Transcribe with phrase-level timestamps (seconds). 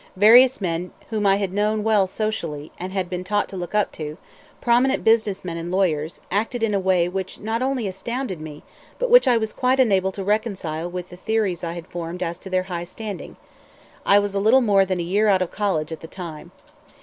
[0.17, 3.91] Various men whom I had known well socially and had been taught to look up
[3.91, 4.17] to,
[4.59, 8.63] prominent business men and lawyers, acted in a way which not only astounded me,
[8.97, 12.39] but which I was quite unable to reconcile with the theories I had formed as
[12.39, 13.37] to their high standing
[14.03, 16.49] I was little more than a year out of college at the time.